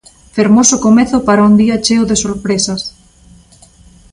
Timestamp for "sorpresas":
2.23-2.81